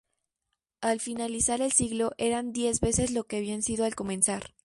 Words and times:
Al 0.81 0.99
finalizar 0.99 1.61
el 1.61 1.71
siglo 1.73 2.13
eran 2.17 2.53
diez 2.53 2.79
veces 2.79 3.11
lo 3.11 3.25
que 3.25 3.37
habían 3.37 3.61
sido 3.61 3.85
al 3.85 3.93
comenzar. 3.93 4.55